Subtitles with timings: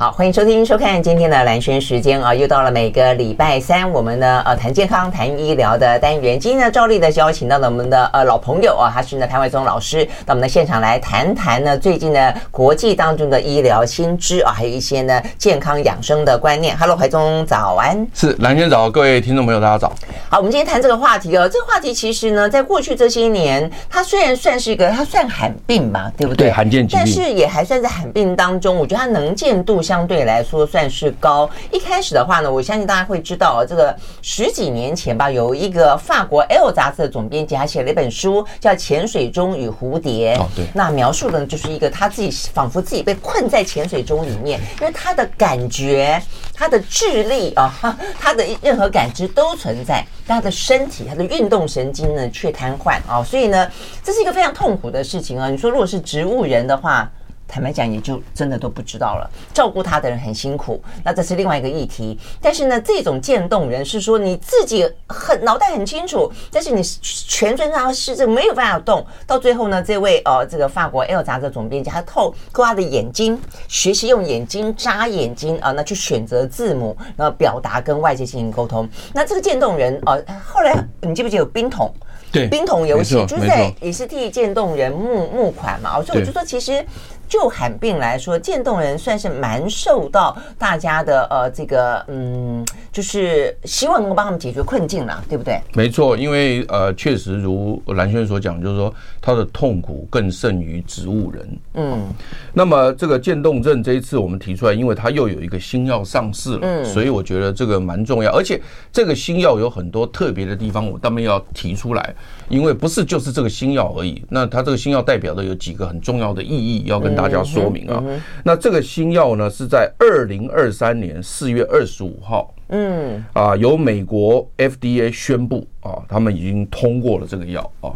[0.00, 6.40] 好，欢迎收听、收看今天的蓝轩时间啊，又到了每个礼拜三，我们呢呃谈健康、谈医疗的单元。
[6.40, 16.74] 今天呢，照例的邀请到了我们的呃老朋友啊，他是呢谭伟宗老师，到我们的现场来谈谈呢最近呢国际当中的医疗新知啊，还有一些呢健康养生的观念。
[16.78, 18.08] Hello，怀宗早安。
[18.14, 19.92] 是蓝轩早，各位听众朋友大家早。
[20.30, 26.48] 好，我们今天谈这个话题哦，这个话题其实呢，在过去这些年，它虽然算是一个，它算罕病吧，对不对？
[26.48, 30.60] 对，罕见疾病，但是也还算在罕病当中，我觉得它能见度相对来说。
[30.64, 31.50] 算是高。
[31.72, 33.92] 一开始的话呢，我相信大家会知道，这个
[34.22, 40.36] 十几年前吧，有一个法国《Elle》杂志的总编辑，他写了一本书，叫《潜水钟与蝴蝶》。
[40.38, 40.64] 哦，对。
[40.72, 46.22] 那描述的呢，就是一个他自己仿佛自己被困在潜水钟里面，因为他的感觉、
[46.54, 47.74] 他的智力啊，
[48.20, 53.24] 他的任何感知都存在，但他的身体、他的运动神经呢却瘫痪啊。
[53.24, 53.68] 所以呢，
[54.04, 55.50] 这是一个非常痛苦的事情啊。
[55.50, 57.10] 你说，如果是植物人的话。
[57.50, 59.28] 坦白讲，也就真的都不知道了。
[59.52, 62.16] 照顾他的人很辛苦，那这是另外一个议题。
[62.40, 69.04] 但是呢，这种渐冻人是说你自己很脑袋很清楚，但是你全身上是这没有办法动。
[69.26, 78.88] 到最后呢，这位呃这个法国《Elle》杂志总编辑，他透过他的眼睛学习用眼睛眨眼睛啊、呃，那去选择字母，然后表达跟外界进行沟通。
[79.12, 81.92] 那这个渐冻人呃，后来你记不记得有冰桶？
[82.32, 86.00] 对，冰桶游戏就是在也是替渐冻人募募款嘛。
[86.00, 86.84] 所以我就说其实。
[87.30, 95.60] 就喊病来说，渐冻人算是蛮受到大家的呃这个嗯，就是希望能够帮他们解决困境了，对不对？
[95.74, 101.58] 没错，因为呃确实如蓝轩所讲，就是说他的痛苦更胜于植物人。
[101.74, 102.08] 嗯，
[102.52, 108.60] 那么这个渐冻症这一次我们提出来，因为它又有一个新药上市了，嗯，所以我觉得这个蛮重要，而且
[108.90, 112.14] 这个新药有很多特别的地方，我当然要提出来，
[112.48, 117.10] 因为不是就是这个新药而已，那它这个新药代表的有几个很重要的意义要跟。
[117.20, 118.02] 大家说明啊，
[118.44, 127.92] 那这个新药呢是在二零二三年四月二十五号，嗯啊，由美国 FDA 宣布啊，他们已经通过了这个药啊。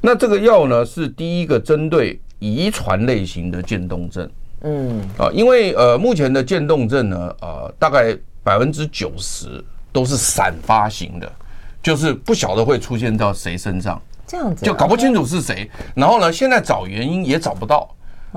[0.00, 4.28] 那这个药呢是第一个针对遗传类型的渐冻症，
[4.62, 11.30] 嗯啊，因为呃目前的渐冻症呢，呃大概百分之九十都是散发型的，
[11.82, 17.88] 就是不晓得会出现到谁身上，这样子就搞不清楚是谁，然后呢现在找原因也找不到。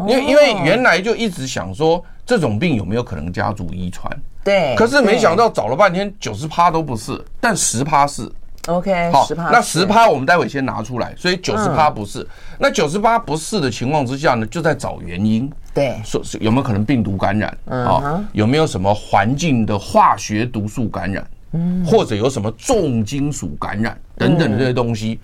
[0.07, 4.15] 因为因为原来就一直想说这种病有没有可能家族遗传？
[4.47, 8.31] 对，可是没想到找了半天九十趴都不是，但十趴是。
[8.67, 12.25] OK，好，那十趴我们待会先拿出来，所以九十趴不是。
[12.57, 15.51] 那九十趴不是的情况之下呢，就在找原因。
[15.73, 17.57] 对，说有没有可能病毒感染？
[17.69, 21.27] 啊，有没有什么环境的化学毒素感染？
[21.51, 25.19] 嗯，或者有什么重金属感染等等这些东西。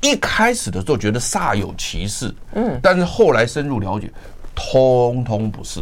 [0.00, 4.08] 一开始的时候觉得煞有其事，嗯，但是后来深入了解，
[4.54, 5.80] 通通不是，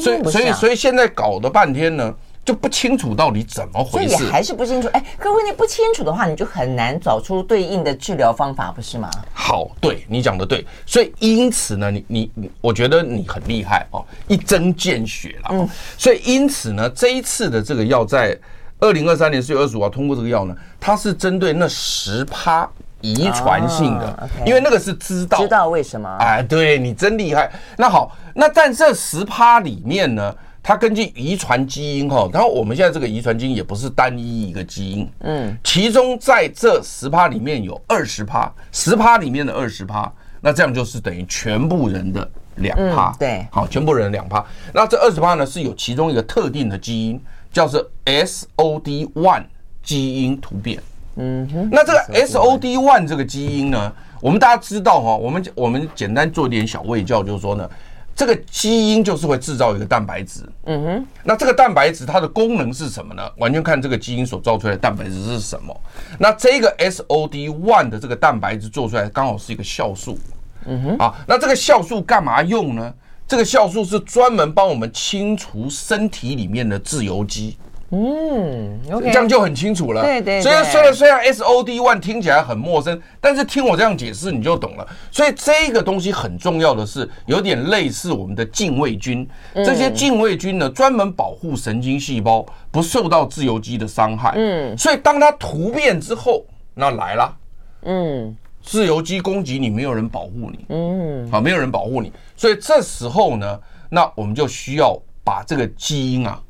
[0.00, 2.14] 所以所以所以现在搞了半天呢，
[2.44, 4.88] 就不清楚到底怎么回事，所以也还是不清楚。
[4.92, 9.10] 哎，各位你不清楚的话，你就很难找出对应的治疗方法，不是吗？
[9.32, 15.48] 好，对你讲的对，所以因此呢，你你你，我觉得你很厉害哦，一针见血了。
[15.52, 18.38] 嗯，所以因此呢，这一次的这个药在
[18.78, 22.68] 二零二三年四月二十五号通过这个药呢，它是针对那十趴。
[23.02, 26.08] 遗传性的，因为那个是知道，知道为什么？
[26.18, 27.50] 哎，对你真厉害。
[27.76, 44.44] 那好，那但这十趴里面呢，它根据遗传基因哈，然后我们现在这个遗传基因也不是单一一个基因，嗯，其中在这十趴里面有二十趴，十趴里面的二十趴，那这样就是等于全部人的两趴，对，好，全部人两趴。
[44.72, 47.22] 那这二十趴呢是有其中一个特定的基因，
[47.52, 49.44] 叫做 SOD one
[49.82, 50.82] 基因突变。
[51.16, 57.68] 嗯哼，那这个 SOD one 这个基因呢，我们大家知道哈，我们我们简单做一点小卫教，就是说呢，
[58.14, 60.40] 这个基因就是会制造一个蛋白质。
[60.64, 63.22] 嗯哼，那这个蛋白质它的功能是什么呢？
[63.38, 65.74] 完全看这个基因所造出来的蛋白质是什么。
[66.18, 70.18] 那这个 SOD one 的这个蛋白质做出来刚好是一个酵素。
[70.66, 72.92] 嗯哼，啊，那这个酵素干嘛用呢？
[73.28, 77.56] 这个酵素是专门帮我们清除身体里面的自由基。
[77.90, 80.02] 嗯，OK，这样就很清楚了。
[80.02, 80.42] 对对对。
[80.42, 84.86] 虽然虽然虽然 SOD one 听起来很陌生，但是听我这样解释你就懂了。
[85.10, 89.28] 所以这个东西很重要的是，有点类似我们的禁卫军。
[89.54, 94.32] 这些禁卫军呢，专门保护神经细胞不受到自由基的伤害。
[94.34, 94.76] 嗯。
[94.76, 96.44] 所以当它突变之后，
[96.74, 97.36] 那来了。
[97.82, 98.36] 嗯。
[98.62, 100.66] 自由基攻击你，没有人保护你。
[100.70, 101.30] 嗯。
[101.30, 106.42] 好，没有人保护你，所以这时候呢，那我们就需要把这个基因啊。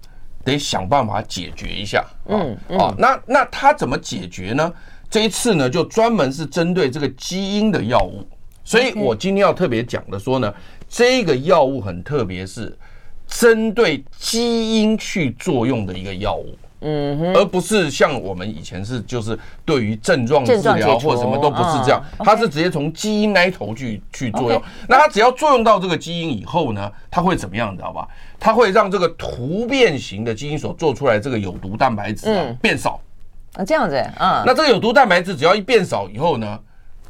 [0.46, 4.72] 得想办法解决一下，嗯，啊，那那他怎么解决呢？
[5.10, 8.24] 这一次呢，就专门是针对这个基因的药物，
[8.62, 10.54] 所以我今天要特别讲的说呢，
[10.88, 12.76] 这个药物很特别，是
[13.26, 24.62] 针对基因去作用的一个药物，嗯哼，而不是像我们以前是就是对于症状治疗或什么都不是这样，它是直接从基因那一头去去作用。
[24.88, 28.06] 那它只要作用到这个基因以后呢，它会怎么样，你知道吧？
[28.38, 33.00] 它会让这个突变型的基因所做出来这个有毒蛋白质啊变少
[33.54, 34.44] 啊，这样子啊。
[34.46, 36.58] 那这个有毒蛋白质只要一变少以后呢，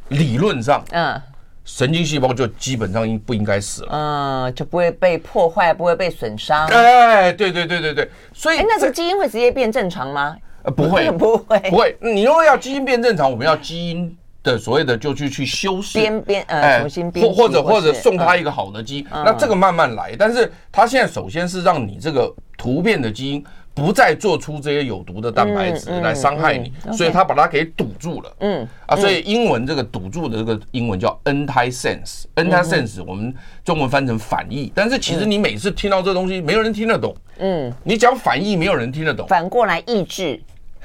[0.09, 1.21] 理论上，嗯，
[1.65, 6.65] 神经细胞就基本上应不应该死了，嗯，就不会被破坏，不会被损伤。
[6.67, 10.35] 哎，对对对对对，所以那这个基因会直接变正常吗？
[10.63, 11.97] 呃，不会， 不会，不会。
[12.01, 14.17] 你如果要基因变正常，我们要基因。
[14.47, 20.15] 的所谓的就去去修饰编编呃重新编或或者或者送他一个好的基因，那这个慢慢来。
[20.17, 28.33] 但是他现在首先是让你这个突变的基因不再做出这些有毒的蛋白质来伤害你，所以他把它给堵住了。
[28.39, 33.33] 嗯啊，所以英文这个堵住的这个英文叫 antisense，antisense 我们
[33.63, 37.15] 中文翻成反义，但是其实你每次听到这东西，没有人听得懂。
[37.37, 39.27] 嗯，你讲反义，没有人听得懂。
[39.27, 40.41] 反过来抑制。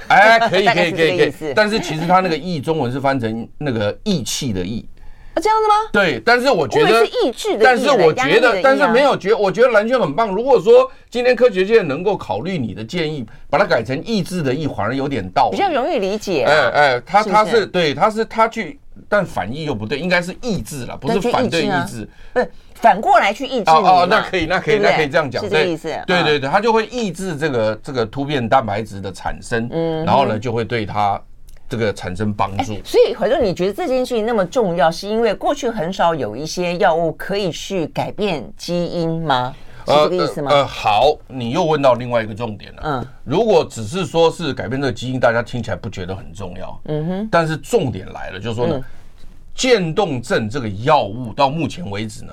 [0.09, 4.87] 哎，可以 可以可以可以，但是其实他那个“意”中文是翻成那个“义气”的“义”
[5.35, 5.75] 啊，这样子吗？
[5.93, 10.29] 对，但是我觉得是意志的，但是我觉得，但是没有觉，我觉得蓝轩很棒。
[10.29, 16.45] 如果说今天科学界能够考虑你的建议，把它改成“意志”的“意”，反而有点道理，比较容易理解。
[16.45, 18.79] 哎哎，他他是对，他是他去，
[19.09, 22.51] 但反义又不对，应该是意志了，不是反对意志，不是。
[22.83, 25.89] 反过来去抑制哦哦，那可以，那可以，那可以这样讲，是这个意思。
[26.05, 31.19] 对对对，它就会抑制这个这个突变蛋白质的产生，嗯，然后呢就会对它
[31.69, 32.77] 这个产生帮助。
[32.85, 39.55] 所以怀正，你觉得这件事情那么重要，是因为过去很少有一些药物可以去改变基因吗？
[39.87, 40.51] 是这个意思吗？
[40.51, 42.83] 呃，好，你又问到另外一个重点了。
[42.85, 46.81] 嗯，如果只是说是改变这个基因，大家听起来不觉得很重要。
[46.87, 48.81] 嗯哼，但是重点来了，就是说呢，
[49.55, 52.33] 渐冻症这个药物到目前为止呢。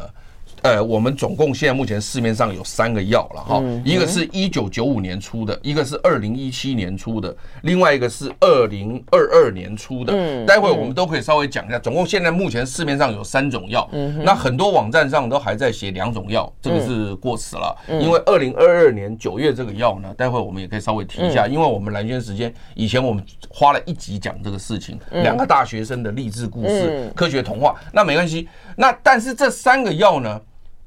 [0.62, 10.14] 呃，我们总共现在目前市面上有三个药了哈，一个是一九九五年出的，一个是二零一七年出的，另外一个是二零二二年出的。
[10.16, 13.88] 嗯，待会我们都可以稍微讲一下，总共现在目前市面上有三种药。
[13.94, 17.76] 嗯，那很多网站上都还在写两种药，这个是过时了。
[18.02, 27.76] 因为二零二二年九月这个药呢，待会我们也可以稍微提一下，因为我们蓝轩时间以前我们花了一集讲这个事情，两个大学生的励志故事、科学童话。
[27.94, 30.40] 那没关系，那但是这三个药呢？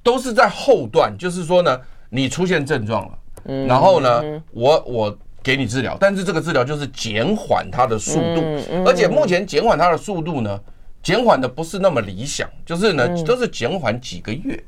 [0.02, 3.18] 都是在后段，就是说呢，你出现症状了，
[3.66, 8.42] 然后呢，我我给你治疗，但是这个治疗就是减缓它的速度，
[8.86, 10.60] 而且目前减缓它的速度呢，
[11.02, 14.62] 减缓的不是那么理想，就是呢，都是减缓几个月。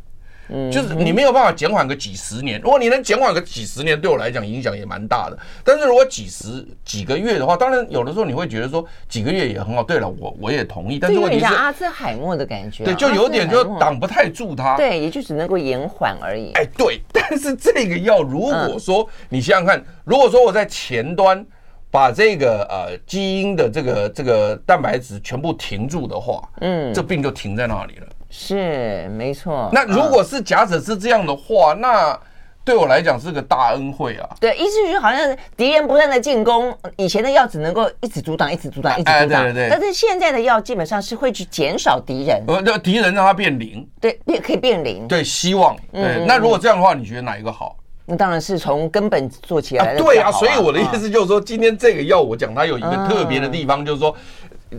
[0.48, 2.60] 嗯，就是你没有办法减缓个几十年。
[2.60, 5.38] 如果你能减缓个几十年，对我来讲影响也蛮大的。
[5.64, 9.82] 但是如果几十几个月的话，当然有的时候你会觉得说几个月也很好。
[9.82, 10.98] 对了，我我也同意。
[10.98, 14.76] 但是问题是阿兹海默的感觉，对，就有点就挡不太住它。
[14.76, 16.52] 对，也就只能够延缓而已。
[16.54, 17.00] 哎，对。
[17.12, 21.44] 但是这个药，如果说你想想看，如果说我在前端
[21.94, 28.06] 把这个呃基因的这个这个蛋白质全部停住的话，嗯，这病就停在那里了。
[28.28, 29.70] 是没错。
[29.72, 32.18] 那如果是假设是这样的话，那
[32.64, 34.28] 对我来讲是个大恩惠啊。
[34.40, 35.20] 对，意思就是好像
[35.56, 39.44] 敌人不断的进攻，以前的药只能够一直阻挡，一直阻挡，一直阻挡。
[39.44, 39.68] 对对对。
[39.70, 42.42] 但是现在的药基本上是会去减少敌人。
[42.48, 43.88] 呃，那敌人让它变零。
[44.00, 45.06] 对，变可以变零。
[45.06, 45.76] 对，希望。
[45.92, 46.24] 对。
[46.26, 47.76] 那如果这样的话，你觉得哪一个好？
[48.06, 49.96] 那当然是从根本做起来。
[49.96, 54.14] 对啊，所以我的意思就是说，今天这个药我讲它有一个特别的地方，就是说。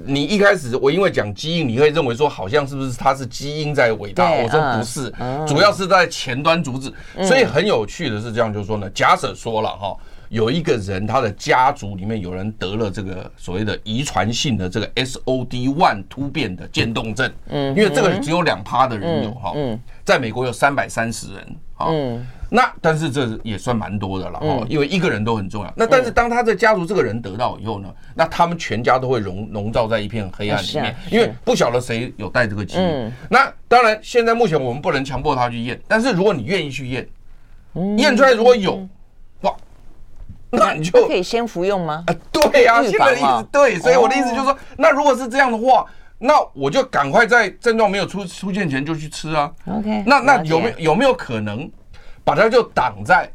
[0.06, 4.30] 你一开始我因为讲基因，你会认为说好像是不是它是基因在伟大？
[4.30, 5.10] 我说不是，
[5.48, 6.92] 主要是在前端阻止。
[7.26, 9.96] 所以很有趣的是这样，就是说呢，假设说了哈，
[10.28, 19.54] 有一个人他的家族里面有人得了这个所谓的遗传性的这个 SOD1 突变的渐冻症，嗯，因为这个只有两趴的人有哈，
[20.04, 22.28] 在美国有三百三十人，嗯。
[22.50, 25.74] 那但是这也算蛮多的了哈，因为一个人都很重要。
[25.76, 33.12] 那但是当他的家族这个人得到以后呢，那他们全家都会笼笼罩在一片黑暗里面，因为不晓得谁有带这个基因。
[33.30, 37.08] 那当然，现在目前我们不能强迫他去验，但是如果你愿意去验，
[37.98, 38.88] 验出来如果有，
[39.42, 39.54] 哇，
[40.52, 42.04] 那你就可以先服用吗？
[42.08, 45.86] 啊，对呀、啊，现在的意思对，所以我的意思就是说，那如果是这样的话，
[46.20, 49.52] 那我就赶快在症状没有出出现前就去吃啊。
[49.66, 51.70] OK，那那有没有有没有可能
[52.26, 53.32] 把它就挡在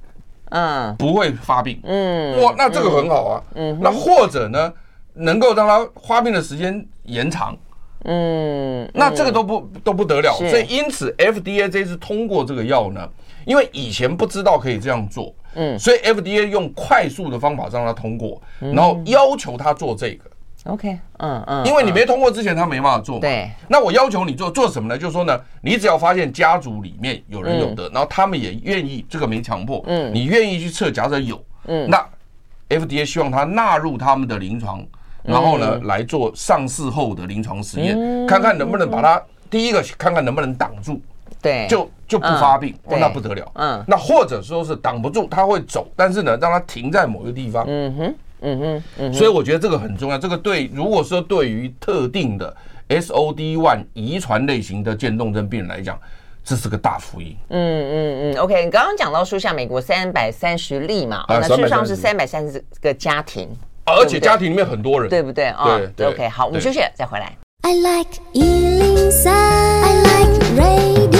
[0.51, 0.95] 嗯。
[0.97, 1.81] 不会发病？
[1.85, 3.43] 嗯，哇，那这个很好啊。
[3.55, 4.71] 嗯，那或者呢，
[5.15, 7.57] 能够让它发病的时间延长。
[8.05, 13.07] 嗯，那这个都不都不得了，所以因此 FDA 这次通过这个药呢，
[13.45, 20.30] 因为以前不知道可以这样做，嗯，所以 FDA 用快速的方法让它通过，然后要求他做这个，
[20.65, 24.99] OK，嗯嗯，因为你没通过之前他没办法做嘛，对，那我要求你做做什么呢？
[24.99, 32.07] 就是说呢，你只要发现家族里面有人有得，然后他们也愿意，这个没强迫，嗯，你愿意去测，假设有，嗯，那
[32.69, 34.85] FDA 希望他纳入他们的临床。
[35.23, 40.99] 然后呢，来做上市后的临床实验，看看能不能把它第一个看看能不能挡住，
[41.43, 43.53] 对，就就不发病，哦，那不得了。
[43.57, 47.67] 嗯，那或者说是挡不住，他会走，但是呢，让他停在某个地方。
[47.69, 49.15] 嗯哼，嗯哼，嗯哼。
[49.15, 50.19] 所以我觉得这个很重要。
[50.19, 52.55] 这个对，如果说对于特定的
[52.89, 55.99] SOD1 遗传类型的渐冻症病人来讲，
[56.43, 57.37] 这是个大福音。
[57.49, 58.65] 嗯嗯嗯，OK。
[58.65, 63.49] 你刚刚讲到说，像美国三百三十例嘛，那事实上是三百三十个家庭。
[63.85, 65.81] 而且家庭里面很多人，对不对啊？
[65.97, 67.33] 对，OK，好，我们休息再回来。
[67.63, 71.20] I like 103, I like radio。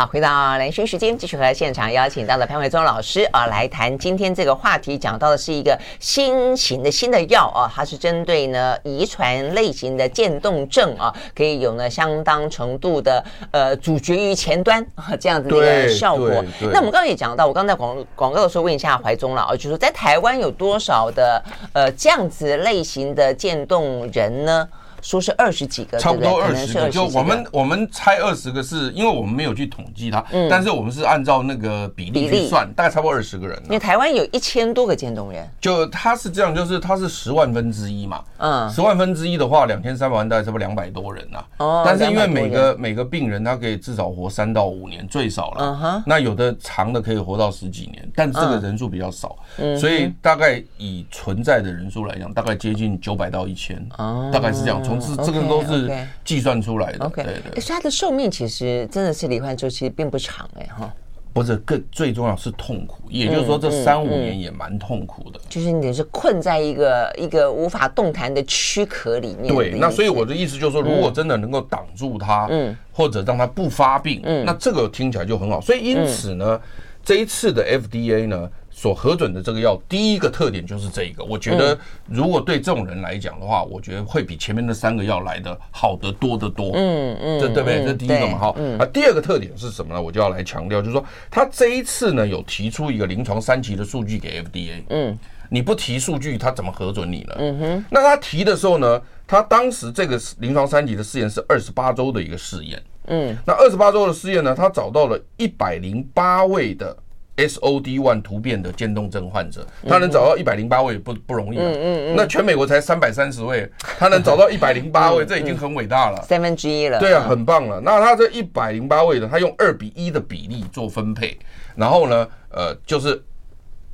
[0.00, 16.30] 好，回到连讯时间，继续和现场邀请到了潘维宗老师啊，来谈今天这个话题，讲到的是一个新型的新的药啊，它是针对呢遗传类型的渐冻症啊，可以有呢相当程度的呃阻绝于前端啊这样子的一个效果。
[16.72, 24.66] 那我们刚刚也讲到，我刚在广广告的时候问一下怀忠了啊，就说在台湾有多少的呃这样子类型的渐冻人呢？
[25.02, 28.60] 说是二十几个，差不多二十个，就我们我们猜二十个。
[28.62, 33.58] 是因为我们没有去统计它，嗯、但是我们是按照那个比例去算，大概差不多二十个人。
[33.64, 41.42] 因为台湾有一千多个渐冻人，就他是这样，就是他是十万分之一嘛，嗯，十万分之一的话，两千三百万大概差不多两百多人呐。
[41.56, 54.82] 哦，但是因为每个每个病人他可以至少活三到五年最少了，嗯哼，那有的长的可以活到十几年，但这个人数比较少，嗯，所以大概以存在的人数来讲，大概接近九百到一千，哦，大概是这样。
[54.98, 55.90] 从这这个都是
[56.24, 57.04] 计算出来的。
[57.04, 57.60] OK，对对。
[57.60, 60.92] 所以它的寿命其实真的是罹患周期并不长哎哈。
[61.32, 65.40] 不是，更最重要是痛苦，也就是说这三五年也蛮痛苦的。
[65.48, 69.54] 就是你是困在一个一个无法动弹的躯壳里面。
[69.54, 75.60] 对，那所以我的意思就是说，如果真的能够挡住它，嗯，或者让它不发病，嗯，那这个听起来就很好。
[75.60, 76.60] 所以因此呢，
[77.04, 78.50] 这一次的 FDA 呢。
[78.80, 81.22] 所核准的这个药，第一个特点就是这一个。
[81.22, 86.70] 我觉得，如果对这种人来讲的话，我觉得会比前面的三个药来的好得多得多。
[86.72, 87.84] 嗯嗯，这对不对？
[87.84, 88.46] 这第一个嘛，哈。
[88.78, 90.00] 啊，第二个特点是什么呢？
[90.00, 94.82] 我就要来强调，就是说，他这一次呢有提出一个临床三期的数据给 FDA。
[94.88, 95.18] 嗯，
[95.50, 97.34] 你不提数据，他怎么核准你呢？
[97.36, 97.84] 嗯哼。
[97.90, 102.82] 那他提的时候呢，他当时这个临床三级的试验是二十八周的一个试验。
[103.08, 106.96] 嗯，那二十八周的试验呢，他找到了一百零八位的。
[107.36, 111.64] SOD1 突变的渐冻症患者，他能找到一百零八位不不容易啊。
[111.64, 112.14] 嗯嗯嗯。
[112.16, 116.98] 那全美国才三百三十位，他能找到一百零八位， 这已经很伟大了，三分之一了。
[116.98, 117.80] 对啊，很棒了。
[117.80, 121.38] 那他这一百零八位呢，他用二比一的比例做分配，
[121.74, 123.22] 然后呢，呃，就是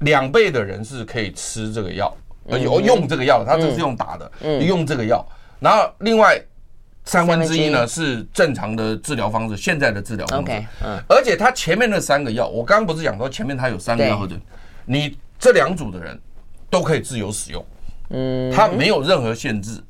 [0.00, 2.12] 两倍的人是可以吃这个药，
[2.50, 5.24] 而且用这个药，他这是用打的，用这个药，
[5.60, 6.40] 然后另外。
[7.06, 10.52] 三分之一呢是正常的治疗方式，现在的治疗方式。
[10.84, 14.34] 嗯，而且他前面那三个药，我刚刚不是讲说前面他有三个药或者，
[14.84, 16.18] 你这两组的人
[16.68, 17.64] 都可以自由使用，
[18.10, 19.80] 嗯，他没有任何限制，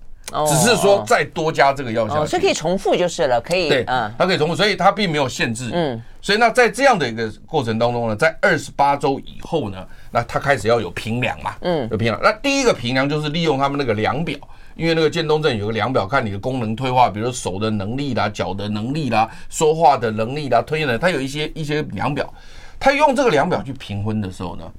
[0.47, 14.37] 只是说再多加这个药下去，所以可以重复就是了，可以，对，嗯，它可以重复，所以它并没有限制，嗯，所以那在这样的一个过程当中呢，在二十八周以后呢，那它开始要有评量嘛，嗯，有评量，那第一个评量就是利用他们那个量表。
[14.77, 22.33] 因为那个渐冻症有个量表，看你的功能退化，比如手的能力啦、脚的能力啦、说话的能力啦、推演的，它有一些一些量表。
[22.79, 24.71] 他用这个量表去评分的时候呢，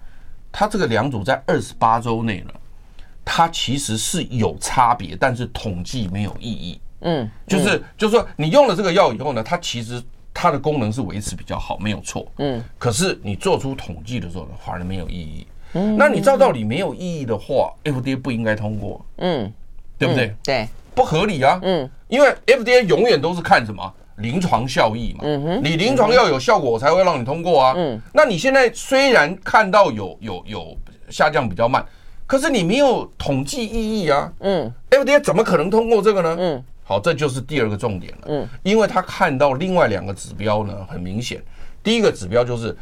[0.51, 2.51] 他这个两组在二十八周内呢，
[3.25, 6.79] 它其实是有差别，但是统计没有意义。
[7.01, 10.01] 嗯，就是就是说，你用了这个药以后呢，它其实
[10.31, 12.31] 它的功能是维持比较好，没有错。
[12.37, 15.47] 嗯，可是你做出统计的时候呢，反而没有意义。
[15.73, 19.03] 嗯，那你照道理没有意义的话，FDA 不应该通过。
[19.17, 19.51] 嗯。
[19.97, 20.33] 对不对？
[20.43, 21.59] 对，不合理啊。
[21.63, 25.19] 嗯，因为 FDA 永远都是看什么临床效益嘛。
[25.23, 27.73] 嗯哼，你临床要有效果，我才会让你通过啊。
[27.75, 30.77] 嗯，那你现在虽然看到有有有
[31.09, 31.85] 下降比较慢，
[32.25, 34.31] 可是你没有统计意义啊。
[34.39, 36.35] 嗯，FDA 怎么可能通过这个呢？
[36.39, 38.27] 嗯，好，这就是第二个重点了。
[38.27, 41.41] 嗯，因为他看到另外两个指标呢，很明显，
[41.83, 42.75] 第一个指标就是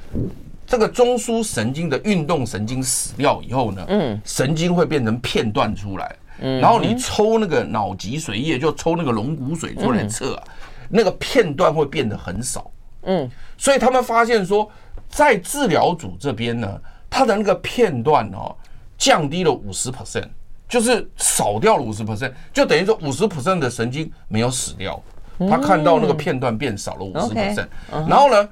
[0.66, 10.44] 这个中枢神经的运动神经死掉以后呢，嗯，神经会变成片段出来，嗯，然后你抽那个脑脊髓液，就抽那个龙骨水出来测啊，
[10.90, 12.70] 那个片段会变得很少，
[13.04, 14.70] 嗯，所以他们发现说，
[15.10, 18.56] 在治疗组这边呢，他的那个片段哦，
[18.98, 20.30] 降低了五十 percent，
[20.68, 25.02] 就是少掉了五十 percent，就等于说五十 percent 的神经没有死掉，
[25.50, 27.68] 他看到那个片段变少了五十 percent，
[28.08, 28.50] 然后呢？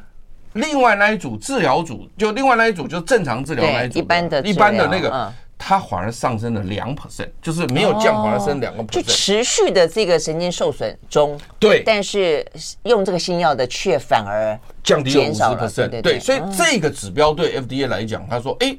[0.54, 5.34] 另外那一组治疗组，就另外那一组就正常治疗那一组，一般的一般的那个，
[5.66, 11.40] 它反而上升了两 percent，就是没有降，反而升两个 percent，就持续的这个神经受损中。
[11.58, 12.46] 对，但是
[12.84, 16.02] 用这个新药的却反而降低了五十 percent。
[16.02, 18.78] 对，所以这个指标对 FDA 来讲，他说，哎，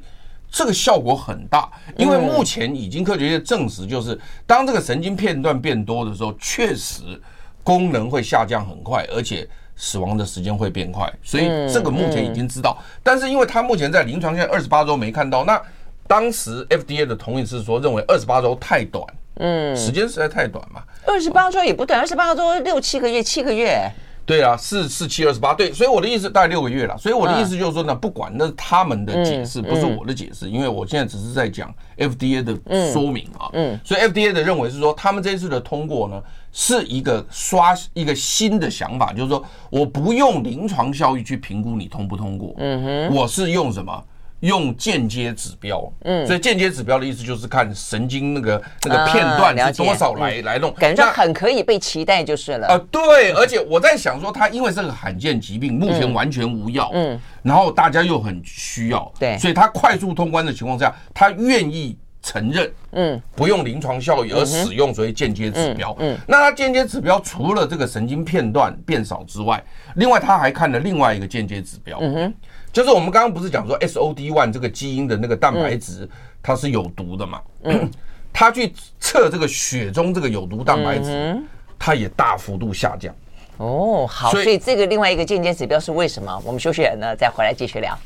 [0.51, 7.19] 这个效果很大，因为目前已经科学界证实，就是当这个神经片段变多的时候，确实
[7.63, 9.47] 功能会下降很快，而且。
[9.77, 12.81] 死亡的时间会变快，所以这个目前已经知道。
[13.03, 15.61] 但是因为他目前在临床现在二十八周没看到，那
[16.07, 19.03] 当时 FDA 的同意是说认为二十八周太短，
[19.35, 20.83] 嗯，时间实在太短嘛。
[21.05, 23.89] 二十八周也不短，二十八周六七个月，七个月。
[24.27, 26.97] 对啊，四四七二十八，对，所以我的意思大概六个月了。
[26.97, 33.49] 所以我的意思就是说呢，不管那是他们的解释，不是我的解释，因为我现在只是在讲 FDA 的说明啊。
[33.53, 36.19] 嗯，所以 FDA 的认为是说，他们这一次的通过呢，
[36.51, 42.55] 是一个刷一个新的想法，就是说我不用临床效益去评估你通不通过。
[42.57, 44.03] 嗯哼，我是用什么？
[44.45, 52.67] 用间接指标，嗯，所以间接指标的意思就是看神经那个那个片段是多少来来弄，感觉很可以被期待就是了。
[52.67, 69.63] 呃，对，而且我在想说，它因为是个罕见疾病，目前完全无药，嗯，然后大家又很需要，对，所以它快速通关的情况下，他愿意承认，嗯，不用临床效益而使用所谓间接指标，嗯，那它间接指标除了这个神经片段变少之外，
[69.95, 72.33] 另外他还看了另外一个间接指标，嗯哼。
[72.75, 76.05] 就是我们刚刚不是讲说 SOD one 这个基因的那个蛋白质，
[76.43, 77.41] 它是有毒的嘛？
[77.63, 77.89] 嗯，
[78.33, 81.41] 他去测这个血中这个有毒蛋白质，
[81.79, 83.15] 它也大幅度下降。
[83.55, 86.37] 哦，好，所以这个另外一个间接指标是为什么？
[86.43, 87.97] 我们休息了呢，再回来继续聊。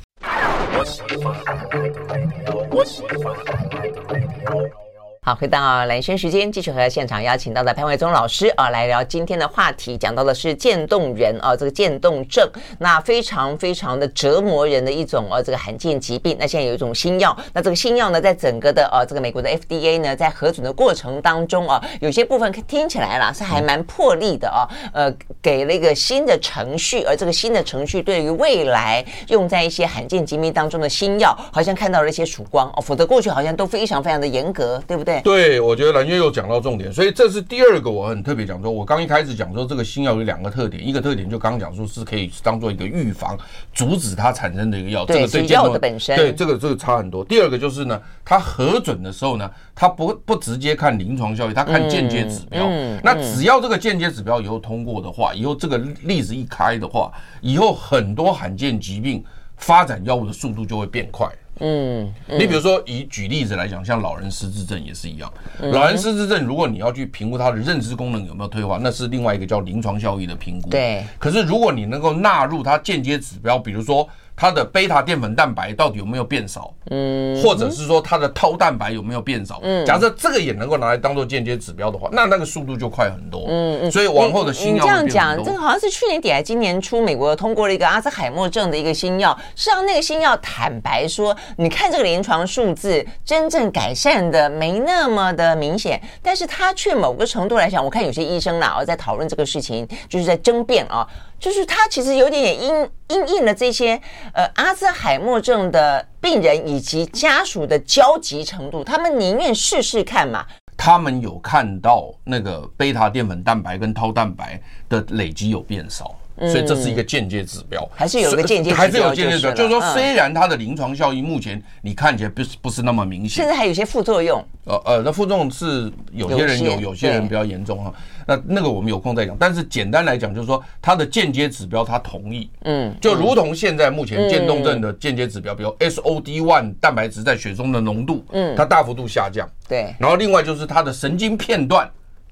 [5.22, 16.38] 好，回到兰轩时间，继续和现场邀请到的潘伟忠老师啊，来聊今天的话题，讲到的是渐冻人啊，这个渐冻症，那非常非常的折磨人的一种啊，这个罕见疾病。
[16.40, 35.19] 那现在有一种新药，那这个新药呢，在整个的啊，这个美国的 FDA 呢，在核准的过程当中啊，有些部分听起来啦是还蛮破例的啊，呃，给了一个新的程序，而这个新的程序对于未来用在一些罕见疾病当中的新药，好像看到了一些曙光哦，否则过去好像都非常非常的严格，对不对？
[35.24, 43.38] 对，我觉得蓝月又讲到重点，所以这是第二个我很特别讲说，我刚一开始讲说这个新药有两个特点，一个特点就刚刚讲说是可以当做一个预防，
[43.74, 47.24] 阻止它产生的一个药，这个对药的本身，对这个这个差很多。
[47.24, 52.68] 第二个就是呢，它核准的时候呢，它不不直接看临床效益，它看间接指标。
[53.04, 59.24] 那只要这个间接指标以后通过的话，以后这个例子一开的话，以后很多罕见疾病
[59.58, 61.28] 发展药物的速度就会变快。
[61.60, 65.32] 嗯，你比如说以举例子来讲，像老人失智症也是一样。
[65.60, 70.70] 老人失智症，如果你要去评估他的认知功能有没有退化，那是另外一个叫临床效益的评估。
[70.70, 71.04] 对。
[71.18, 74.08] 可是如果你能够纳入他间接指标，比如说。
[74.40, 76.74] 它的贝塔淀粉蛋白到底有没有变少？
[76.92, 79.60] 嗯，或者是说它的 Tau 蛋白有没有变少？
[79.64, 83.48] 嗯，假设这个也能够拿来当做间接指标的话，那那个速度就快很多。
[83.50, 101.06] 嗯嗯，所以往后的新药，你这样讲，这个好像是去年底还今年初，美国通过了一个阿兹海默症的一个新药，是让那个新药坦白说，你看这个临床数字，真正改善的没那么的明显，但是它却某个程度来讲，我看有些医生呢，在讨论这个事情，就是在争辩啊。
[101.40, 104.00] 就是他其实有点也因因应了这些
[104.34, 110.46] 呃阿兹海默症的病人以及家属的焦急程度，他们宁愿试试看嘛。
[110.78, 116.16] 他们有看到那个贝塔淀粉蛋白跟 Tau 蛋白的累积有变少。
[116.40, 124.44] 所以这是一个间接指标，还是有个间接，还是有间接指标，就是说，虽然它的临床效益目前你看起来不是不是那么明显，甚至还有些副作用。
[124.66, 127.92] 呃呃，那副作用是有些人有，有些人比较严重哈。
[128.28, 129.36] 那那个我们有空再讲。
[129.40, 139.94] 但是简单来讲，就是说它的间接指标，它同意，嗯，就如同现在目前渐冻症的间接指标，比如 SOD1 蛋白质在血中的浓度，嗯，它大幅度下降，对。
[140.00, 141.90] 然后另外就是它的神经片段。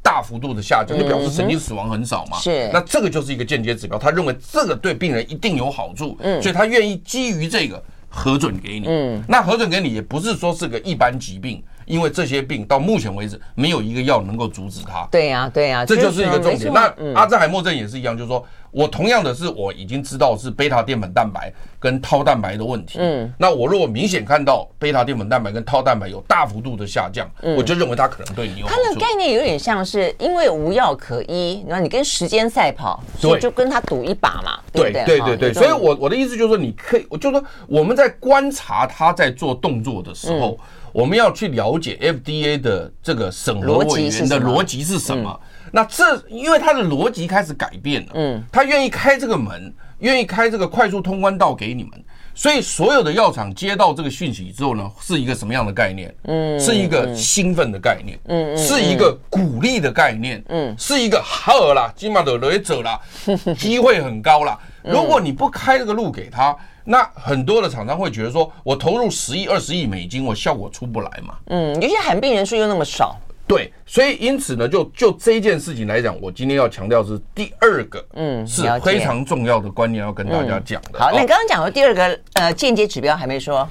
[0.07, 2.37] 大幅度的下降，就表示神经死亡很少嘛。
[2.37, 8.87] 是，那这个就是一个间接指标，他认为这个对病人一定有好处，嗯，所以他愿意基于这个核准给你。
[8.87, 15.07] 嗯，那核准给你也不是说是个一般疾病，因为这些病到目前为止没有一个药能够阻止它。
[15.09, 16.71] 对呀，对呀，这就是一个重点。
[16.71, 22.99] 那嗯阿兹海默症也是一样，就是说我同样的是我已经知道是贝塔淀粉蛋白跟 tau 蛋白的问题。
[22.99, 28.67] 嗯，那我如果明显看到贝塔淀粉蛋白跟 tau 蛋白有大幅度的下降，我就认为它可能对你有。
[28.67, 34.91] 它的概念有点像是因为无药可医，然后你跟时间赛跑，所以就跟他赌一把嘛，对？
[34.91, 40.59] 对对对，所以我我的意思就是说，你可以，我就说我们在观察他在做动作的时候，
[40.97, 45.39] 我们要去了解 FDA 的这个审核委员的逻辑是什么。
[45.71, 51.91] 那这因为他的逻辑开始改变了，嗯，他愿意开这个门，愿意开这个快速通关道给你们。
[52.33, 56.11] 所以所有的药厂接到这个讯息之后呢，是一个什么样的概念？
[56.23, 62.99] 嗯，是一个兴奋的概念，嗯，是一个鼓励的概念，嗯，是一个好啦，今晚的雷者啦，
[63.55, 64.57] 机会很高啦。
[64.83, 66.55] 如果你不开这个路给他，
[66.89, 71.35] 那很多的厂商会觉得说，我投入十亿、二十亿美金，我效果出不来嘛。
[71.47, 80.97] 嗯，尤其罕病人数又那么少，对，所以因此呢，就就这件事情来讲，我今天要强调是第二个，嗯，是非常重要的观念要跟大家讲的。
[80.97, 83.67] 好，那你刚刚讲的第二个呃间接指标还没说，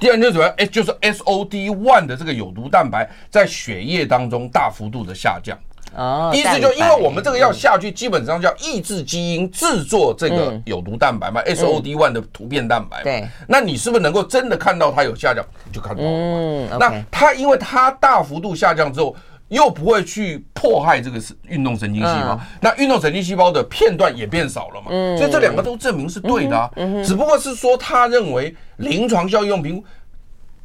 [0.00, 5.56] 第二个指标哎，就是 SOD one 的这个有毒蛋白在血液当中大幅度的下降。
[5.96, 13.02] 哦，意思就因为我们这个药下去，基本上叫抑制基因制作这个有毒蛋白嘛，SOD one 的突变蛋白。
[13.02, 15.42] 对，那你是不是能够真的看到它有下降？
[15.64, 16.08] 你就看到了。
[16.10, 19.16] 嗯，那它因为它大幅度下降之后，
[19.48, 24.90] 又不会去迫害这个是运动神经细胞，那运动神经细胞的片段也变少了嘛。
[25.16, 26.70] 所以这两个都证明是对的啊。
[27.02, 29.84] 只不过是说他认为临床效用评估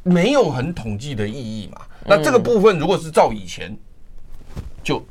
[0.02, 1.80] 没有很统计的意义嘛。
[2.04, 3.74] 那这个部分如果是照以前
[4.84, 5.02] 就。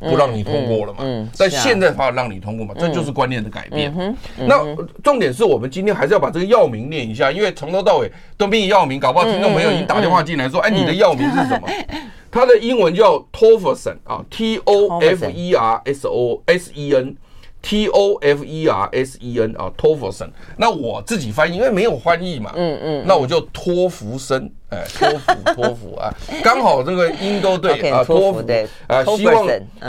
[0.00, 0.98] 不让你通过了嘛？
[1.02, 2.74] 嗯，但现在反而让你通过嘛？
[2.78, 3.94] 这就是观念的改变。
[4.36, 4.64] 那
[5.04, 11.68] 重点是我们今天还是要把这个药名念一下，因为从头到尾都没有药名，搞不好听众朋友已经打电话进来说：“哎，你的药名是什么？”
[12.32, 17.16] 它的英文叫 Tofersen 啊，T O F E R S O S E N。
[17.62, 20.30] T O F E R S E N 啊，Tofersen。
[20.56, 28.42] 那我自己翻译，因为没有翻译嘛，嗯嗯，那我就托福生，哎，托福托福啊， 刚好这个音都对啊，托福
[28.86, 29.48] 啊，希望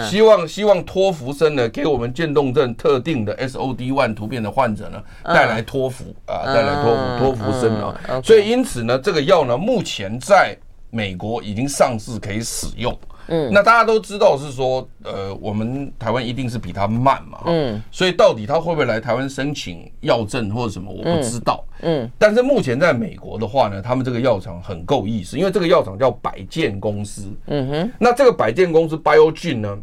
[0.09, 10.57] 希望希望托福生呢，给我们渐冻症特定的 S O D one 突变的患者呢，带来托福啊，带来托福托福生啊，所以因此呢，这个药呢，目前在
[10.89, 12.93] 美国已经上市可以使用。
[13.33, 29.79] 嗯，那大家都知道是说，呃，我们台湾一定是比他慢嘛，嗯，所以到底他会不会来台湾申请药证或者什么，我不知道，嗯，但是目前在美国的话呢，他们这个药厂很够意思，因为这个药厂叫百健公司，嗯哼，那这个百健公司 Biogen 呢，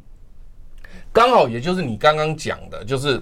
[1.11, 3.19] 刚好也就是你刚刚讲的，就是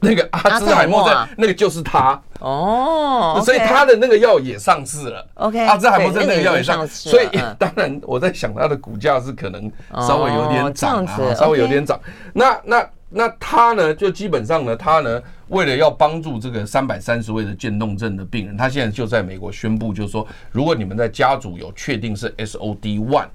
[0.00, 2.20] 那个阿兹海默症，那个就是他。
[2.40, 9.70] 哦，所以他的那个药也上市了，OK，阿兹海默症那个药也上市，所以 当然我在想它的股价是可能
[10.06, 12.00] 稍微有点涨啊，稍微有点涨。
[12.32, 23.28] 那那那他呢，就基本上呢，他呢为了要帮助这个三百三十位的渐冻症的病人，他现在就在美国宣布，就是说，如果你们在家族有确定是 SOD one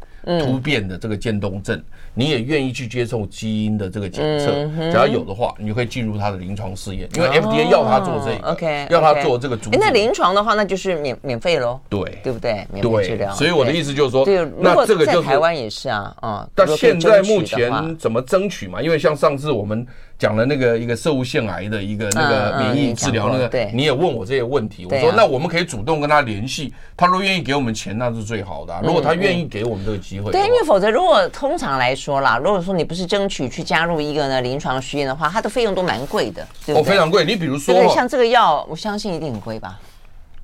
[0.43, 1.81] 突变的这个渐冻症，
[2.17, 4.51] 你也愿意去接受基因的这个检测，
[4.89, 9.69] 只要有的话，你就可以进入他的临床试验，因为 FDA 要他做这个，OK，要他做这个主。
[9.73, 12.65] 那临床的话，那就是免免费喽，对，对不对？
[12.73, 13.31] 免费治疗。
[13.35, 16.49] 所以我的意思就是说，对，那这个就台湾也是啊，啊。
[16.55, 18.81] 但现在目前怎么争取嘛？
[18.81, 19.85] 因为像上次我们
[20.17, 28.73] 讲了那个一个射物腺癌的一个那个免疫治疗，那个你也问我这些问题，我说那我们可以主动跟他联系，他如果愿意给我们钱，那是最好的。
[28.83, 36.81] 如果他愿意给我们这个机会，对，因为否则如果通常来说啦，如果说你不是争取去加入一个呢临床实验的话，它的费用都蛮贵的，对不对？
[36.81, 37.23] 哦，非常贵。
[37.23, 39.79] 你比如说，对，像这个药，我相信一定很贵吧。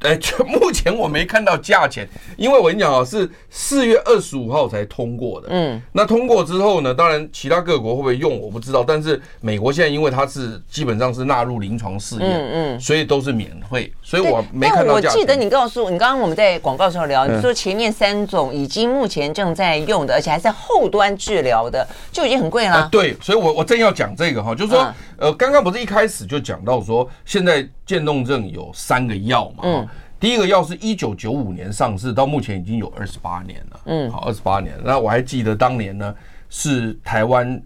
[0.03, 5.47] 哎， 就目前我没看到价钱，因为我跟你讲啊，是四月二十五号才通过的。
[5.49, 15.11] 嗯，那通过之后呢，当然其他各国会不会用我不知道，但是美国现在因为它是基本上是纳入临床试验，嗯嗯，所以都是免费，所以我没看到价钱。
[15.11, 22.87] 我记得你告诉我，你刚刚我们在广告时候聊，你说前面三种已经目前正在用的，而且还在后端治疗的，就已经很贵了。
[22.91, 29.87] 对，所以我我正要讲这个哈，就是说，呃，刚刚不是一开始就讲到说，现在渐冻症有三个药嘛，嗯。
[30.23, 33.79] 第一个药是一九九五年上市，到目前已经有二十八年了。
[33.87, 34.73] 嗯，好，二十八年。
[34.81, 36.15] 那我还记得当年呢，
[36.49, 37.61] 是台湾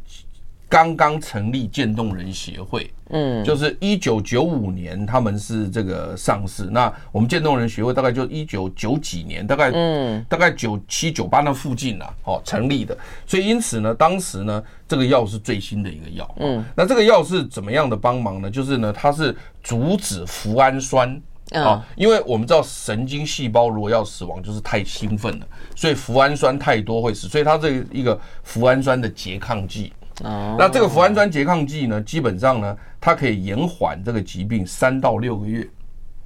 [0.67, 2.91] 刚刚成立渐冻人协会。
[3.09, 6.63] 嗯，就是一九九五年他们是这个上市。
[6.63, 12.97] 那我们渐冻人协会大概就一九九几年，大概嗯，大概九七九八那附近了，哦，成立的。
[13.27, 16.35] 所以因此呢，当时呢，这个药是最新的一个药。
[16.39, 18.49] 嗯，那这个药是怎么样的帮忙呢？
[18.49, 21.21] 就是呢，它是阻止脯氨酸。
[21.53, 29.93] 啊，因为我们知道神经细胞如果要死亡，就是太兴奋了，所以脯氨酸太多会死，所以它这一个脯氨酸的拮抗剂。
[30.23, 35.67] 哦，那这个脯氨酸拮抗剂呢，基本上呢，它可以延缓这个疾病三到六个月。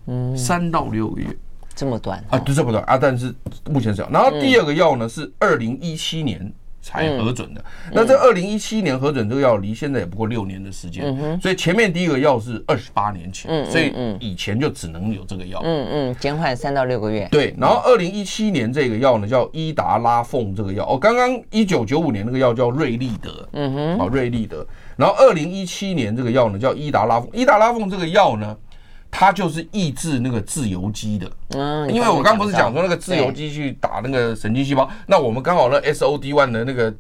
[0.07, 1.27] 嗯，三到六个月，
[1.75, 2.39] 这么短啊？
[2.39, 2.97] 就，这么短啊！
[2.97, 3.33] 但是
[3.69, 4.11] 目前是这样。
[4.11, 6.51] 然后第二个药呢，是二零一七年。
[6.81, 7.63] 才核准的，
[7.93, 15.61] 那这二零一七年核准这个药，离现在也不过六年的时间，所以前面第一个药是二十八年前，所以以前就只能有这个药。
[15.63, 17.27] 嗯嗯，减缓三到六个月。
[17.31, 24.65] 对，然后二零一七年这个药呢叫伊达拉凤这个药，哦，刚刚一九九五年那个药叫瑞利德，嗯哼，好瑞利德，
[24.97, 28.57] 然后二零一七年这个药呢叫伊达拉凤，伊达拉凤这个药呢。
[29.11, 36.91] 它就是抑制那个自由基的，嗯，因为我刚不是讲说那个自由基去打那个神经细胞，那我们刚好那 S O D one 的那个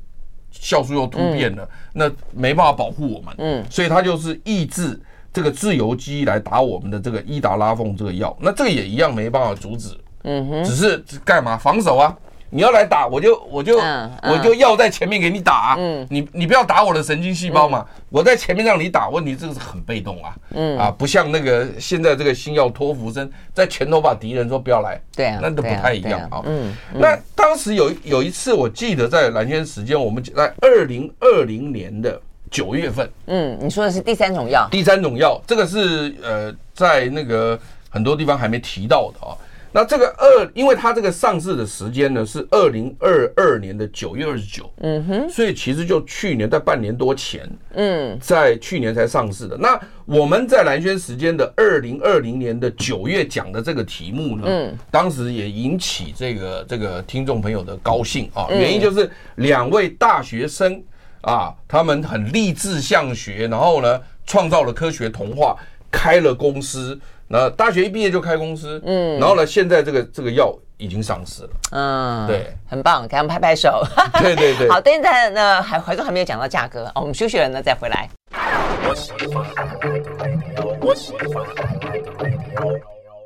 [0.53, 4.99] 酵素又突变了，那没办法保护我们，嗯，所以它就是抑制
[5.31, 11.57] 这个自由基来打我们的这个伊达拉凤这个药，那这个也一样没办法阻止，嗯哼，只是干嘛？
[11.57, 12.13] 防守啊？
[12.53, 13.79] 你要来打，我就我就
[14.23, 20.77] 我就要在前面给你打，嗯，你你不要打我的神经细胞嘛，我在前面让你打，问题这个是很被动啊，嗯。
[20.77, 37.57] 啊，不像那个现在这个新药托福生在前头把敌人说不要来，对啊，那都不太一样啊，嗯，那当时有有一次我记得在蓝轩时间，我们在二零二零年的九月份，嗯，你说的是第三种药，第三种药，这个是呃在那个
[37.89, 39.31] 很多地方还没提到的啊。
[39.73, 49.55] 那这个二，因为它这个上市的时间呢是二零二二年的九月二十九，嗯哼，所以其实就去年在半年多前，嗯，在去年才上市的。
[49.57, 60.83] 那我们在蓝轩时间的二零二零年的九月讲的这个题目呢，嗯，当时也引起这个这个听众朋友的高兴啊，原因就是两位大学生
[61.21, 65.55] 啊，他们很励志向学，然后呢创造了科学童话，
[65.89, 66.99] 开了公司。
[67.31, 73.81] 那大学一毕业就开公司，嗯，然后呢，现在这个这个药已经上市了，嗯，对，很棒，给他们拍拍手，
[74.19, 74.69] 对对对。
[74.69, 78.09] 好，现在呢，还怀哥还没有讲到价格，哦，我们休息了呢，再回来。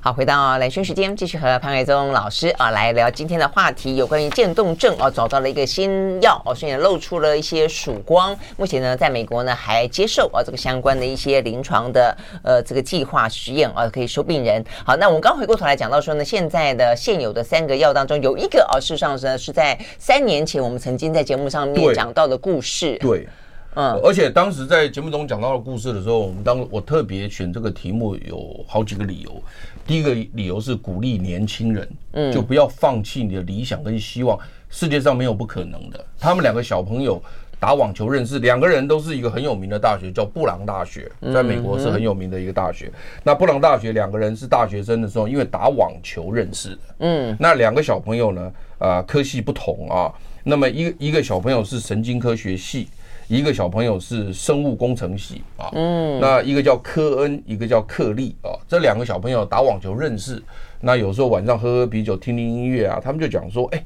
[0.05, 8.37] 好，回到蓝轩时间，继续和潘伟宗老师啊来聊今天的话题，有关于渐冻症啊，找到了一个新药哦，所以露出了一些曙光。
[8.55, 14.63] 目前呢，在美国呢还接受啊这个相关的一些临床的呃这个计划实验啊，可以收病人。
[14.85, 22.95] 好，那我们刚回过头来讲到说呢，现在的现有的三个药当中，有一个啊，事实上呢是在三年前我们曾经在节目上面讲到的故事。
[22.99, 23.27] 对。
[23.75, 29.43] 嗯，而且当时在节目中讲到的故事的时候，我们当我特别选这个题目有好几个理由。
[29.85, 34.39] 第一个理由是鼓励年轻人，嗯，就不要放弃你的理想跟希望。
[34.69, 36.03] 世界上没有不可能的。
[36.19, 37.21] 他们两个小朋友
[37.59, 42.91] 打网球认识，两个人都是一个很有名的大学，叫布朗大学，在美国是很有名的一个大学。
[43.23, 46.81] 那布朗大学两个人是大学生的时候，因为打网球认识的。
[46.99, 50.11] 嗯，那两个小朋友呢，啊，科系不同啊。
[50.43, 52.87] 那么一个一个小朋友是神经科学系。
[53.27, 60.41] 一个小朋友是生物工程系啊，嗯，那一个叫科恩，一个叫克利啊，这两个小朋友打网球认识，
[60.79, 63.83] 那有时候晚上喝喝啤酒，听听音乐啊，他们就讲说，哎，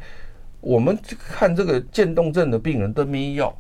[0.60, 3.56] 我们看这个渐冻症的病人都没药，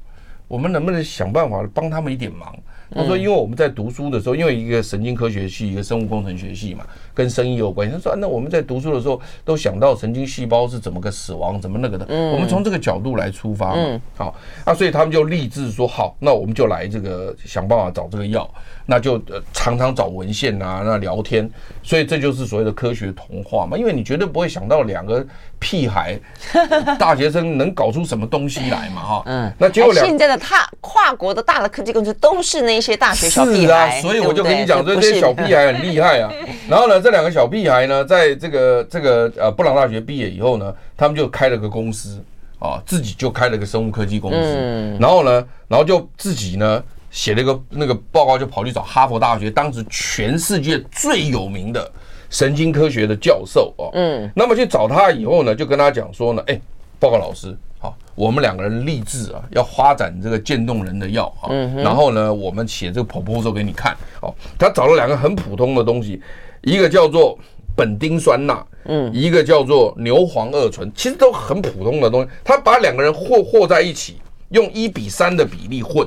[0.47, 2.53] 我们能不能想办法帮他们一点忙？
[2.95, 7.93] 他说：“因为我们在读书的时候，因为一个神经科学系，一个生物工程学系嘛，跟生意有关系。
[7.95, 14.01] 他说：‘那我们在读书的时候，都想到神经细胞是怎么个死亡，怎么那个的。’我们从这个角度来出发嘛。
[14.17, 18.49] 好，那所以他们就立志说：‘好，那我们就来这个想办法找这个药。’
[18.87, 21.47] 那就呃常常找文献啊，那聊天。
[21.83, 23.77] 所以这就是所谓的科学童话嘛。
[23.77, 25.23] 因为你绝对不会想到两个
[25.59, 26.19] 屁孩
[26.97, 29.01] 大学生能搞出什么东西来嘛。
[29.03, 36.31] 哈，嗯，那结果现在的他跨国的大的科技公司都是那。”一些大学小屁孩，是啊，所以我就跟你讲，这些小屁孩很厉害啊。
[36.67, 42.23] 然后呢，这两个小屁孩呢，在这个这个呃布朗大学毕业以后呢，他们就开了个公司
[42.57, 44.97] 啊，自己就开了个生物科技公司。
[44.99, 51.91] 然后呢，然后就自己呢写了一个那个报告，就跑去找哈佛大学，当时全世界最有名的
[52.29, 53.89] 神经科学的教授哦。
[53.93, 56.61] 嗯，那么去找他以后呢，就跟他讲说呢，哎，
[56.99, 57.57] 报告老师。
[57.81, 61.47] 好，我们两个人立志啊，要发展这个渐冻人的药啊。
[61.77, 63.95] 然后呢，我们写这个 proposal 给你看。
[64.21, 66.21] 哦，他找了两个很普通的东西，
[66.61, 67.39] 一个叫做
[67.77, 72.29] 苯丁酸钠，嗯，一个叫做牛磺二醇，其实都很普通的东西。
[72.43, 76.05] 他把两个人和和在一起，用一比三的比例混。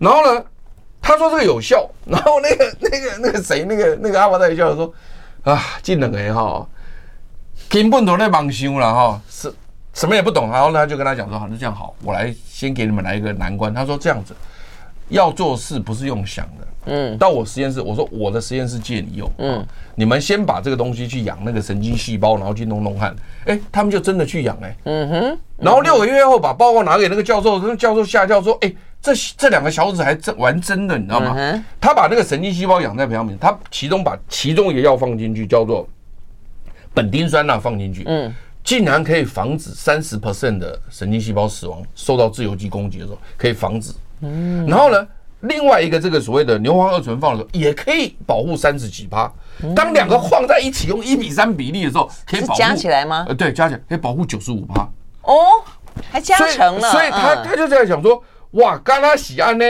[0.00, 0.42] 然后呢，
[1.02, 1.86] 他说这个有效。
[2.06, 4.90] 然后那个那个那个谁，那个那个阿华在笑说
[5.42, 6.66] 啊，这两个人哈，
[7.68, 9.52] 根本都在妄想了哈，是。
[9.94, 14.34] 什么也不懂，然后呢，他就跟他讲说：“好，那这样好，我来先给你们来一个难关。”他说：“这样子，
[15.08, 16.66] 要做事不是用想的。
[16.86, 19.30] 嗯，到我实验室，我说我的实验室借你用。
[19.38, 23.14] 嗯，你们先把这个东西去养那个神经细胞，然后去弄弄看。
[23.46, 24.76] 哎，他们就真的去养哎。
[24.84, 25.38] 嗯哼。
[25.56, 31.64] 然后六个月后把报告拿给那个教授，那个教授吓叫说：“哎，这这两个小子还真玩真的，你知道吗？
[31.80, 35.88] 他把那个神经细胞养在培养皿，他其中把其中一个药放进去，叫做
[36.94, 38.02] 苯丁酸钠放进去。
[38.06, 43.92] 嗯，竟然可以防止三十 percent 的神经细胞死亡，受到自由基攻击的时候可以防止。
[44.22, 45.06] 嗯，然后呢？”
[45.44, 49.30] 另外一个这个所谓的牛磺二醇放的时候，也可以保护三十几趴。
[49.76, 53.26] 当两个放在一起用一比三比例的时候，可以保护加起来吗？
[53.28, 54.88] 呃，对，加起来可以保护九十五趴。
[55.20, 55.36] 哦，
[56.10, 56.90] 还加成了。
[56.90, 59.64] 所以他他就在想说，哇，刚他喜安呢？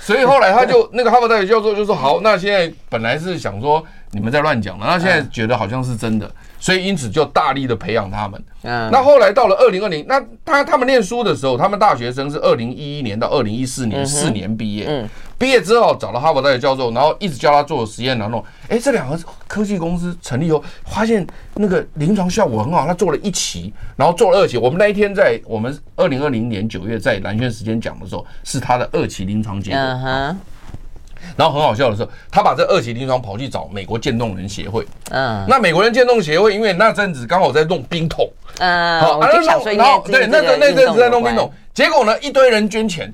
[0.00, 6.30] 所以后来他就 那个哈佛大学教授就说，好，那现在本来是想说你们在乱讲了，那现在觉得好像是真的。
[6.60, 8.42] 所以因此就大力的培养他们。
[8.62, 14.86] 嗯，那后来到了二零二零，那他他们念书的时候，他们大学生是二零一一年到二零一四年四年毕业。
[14.88, 19.16] 嗯，毕业之后找了哈佛大学教授，然后一直教他做实验，然后哎，这两个
[19.46, 22.84] 科技公司成立后，发现那个临床效果很好。
[22.88, 24.58] 他做了一期，然后做了二期。
[24.58, 29.78] 我们那一天在我们二零二零年九月在蓝轩时间讲的时候，是他的二期临床结果。
[29.78, 30.38] 嗯哼。
[31.36, 34.86] 然后很好笑的是，他把这二期临床跑去找美国渐冻人协会。
[35.10, 38.28] 嗯，那美国人渐冻协会因为那阵子刚好在弄冰桶。
[38.58, 43.12] 嗯，好，然后对，那个那阵子在弄冰桶，结果呢，一堆人捐钱，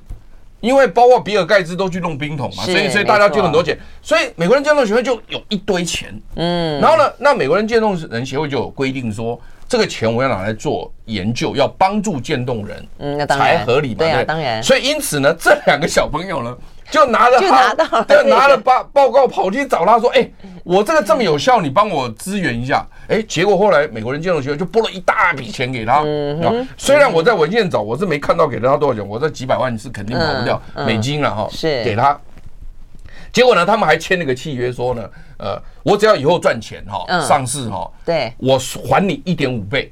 [0.59, 6.19] 因为包括比尔盖茨都去弄冰桶嘛，所以所以大家捐很多钱，所以美国人渐冻协会就有一堆钱。
[6.35, 14.63] 嗯，然后呢，那美国人渐冻人协会就有规定说，这个钱我要拿来做研究，要帮助渐冻人，嗯，那当然才合理嘛，对啊，当然。
[14.63, 16.57] 所以因此呢，这两个小朋友呢。
[16.91, 20.29] 就拿着他， 就拿了报报告跑去找他说：“哎，
[20.63, 25.95] 我这个这么有效，你帮我支援一下。”哎，结果后来美国人金融学院就拨了一大笔钱给他。
[25.95, 31.47] 啊，虽然我在文件找，我是没看到给了他多少钱，我这几百万是肯定跑不掉美金了哈。
[31.51, 32.19] 是给他。
[33.33, 38.57] 结果呢，他们还签了个契约，说呢，呃，我只要以后赚钱哈，上市哈，对，我
[38.89, 39.91] 还你一点五倍。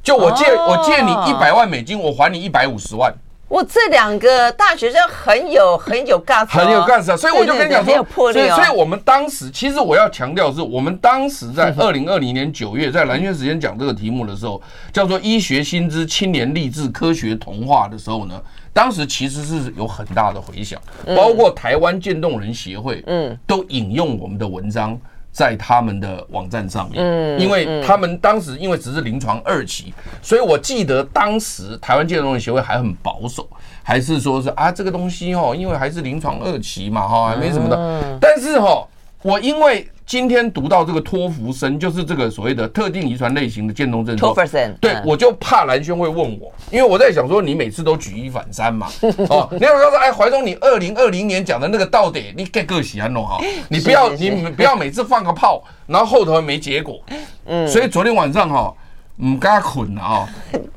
[0.00, 3.12] 就我借我借你一百万美金，我还你一百五十万。
[3.48, 7.16] 我这两个大学生很有很有 guts，很有 guts 啊！
[7.16, 14.60] 所以我就跟你讲说，所以所以我们当时其实我要强调的是，我们当时在二零二零年九月在兰萱时间讲这个题目的时候，
[14.92, 18.38] 叫做医学新知青年励志科学童话的时候呢，
[18.72, 20.78] 当时其实是有很大的回响，
[21.16, 24.98] 包括台湾渐冻人协会，嗯，都引用我们的文章。
[25.38, 33.48] 在他们的网站上面，嗯，因为他们当时因为只是临床二期，所以我记得当时台湾渐冻人协会还很保守，
[33.84, 38.18] 还是说是啊这个东西哦，因为还是临床二期嘛哈，还没什么的。
[38.20, 38.84] 但是哈，
[39.22, 39.88] 我因为。
[40.08, 44.16] 今天读到这个托福生，就是这个所谓的特定遗传类型的渐冻症。
[44.16, 48.88] 托福森，对，我就怕蓝轩会问我，因为我在想说，你每次都举一反三嘛。
[49.28, 56.98] 哦，你要说说，哎，怀中，你二零二零年讲的那个到底你该个喜欢弄哈， 你不要，你不要每次放个炮，然后后头没结果。
[57.44, 58.74] 嗯，所以昨天晚上哈，
[59.22, 60.28] 唔敢困了啊，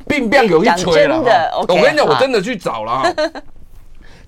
[0.10, 1.18] 病病有一 吹了。
[1.58, 3.02] 我跟你讲，我真的去找了。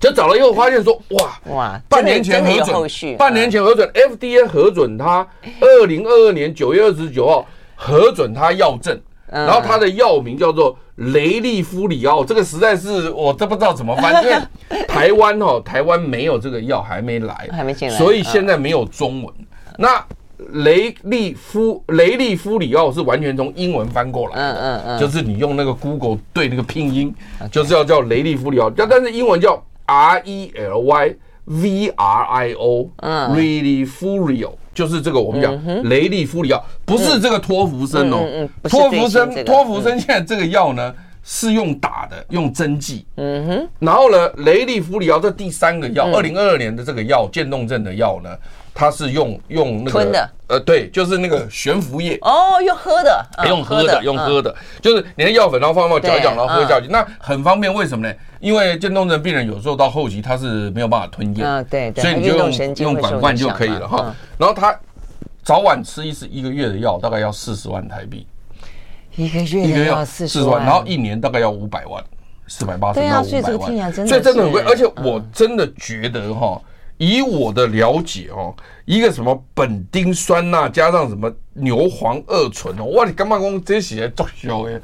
[0.00, 5.26] 就找了以后发现说，哇哇，半年前核准，半年前核准，FDA 核准他，
[5.60, 14.36] 二零二二年九月二十九号核准他药证，然后他的药名叫做雷利夫里奥，这个实在是我都不知道怎么翻，因为
[14.86, 19.34] 台湾哦，台湾没有这个药，还没来，还没进来，所以现在没有中文。
[19.78, 20.04] 那
[20.52, 27.14] 雷利夫雷利夫里奥是完全从英文翻过来，嗯嗯嗯，就是你用那个 Google 对那个拼音，
[27.50, 29.62] 就是要叫雷利夫里奥，但但是英文叫。
[29.86, 35.54] R E L Y V R I O，嗯，Relifulio 就是这个我们讲
[35.88, 48.30] 雷利夫里奥，不是这个托福生哦，托福生，托福生现在这个药呢是用打的，用针剂，嗯哼，然后呢，雷利夫里奥这第三个药，二零二二年的这个药，渐冻症的药呢。
[48.74, 57.72] 它是用用那个吞的，呃，对，就是那个悬浮液哦，用喝的，用喝的，用喝的，就是你的药粉，然后放放搅一搅，然后喝下去，那很方便。
[57.72, 58.12] 为什么呢？
[58.40, 64.12] 因为渐冻症病人有时候到后期他是没有办法吞咽，啊，对，所以你就用用管灌就可以了哈。
[64.36, 64.76] 然后他
[65.44, 68.26] 早晚吃一次一个月的药，大概要四十万台币，
[69.14, 72.02] 一个月一个月要四十万，然后一年大概要五百万，
[72.48, 74.62] 四百八十到五百万，所以真的很贵。
[74.66, 76.60] 而且我真的觉得哈。
[76.98, 78.54] 以我的了解哦，
[78.84, 84.80] 一个什么苯丁酸钠加上什么牛磺二醇哦，哇，你干嘛用这些作秀哎？